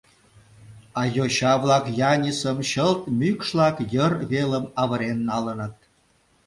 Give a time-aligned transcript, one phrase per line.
[0.99, 5.75] А йоча-влак Янисым чылт мӱкшлак йыр велым авырен налыныт.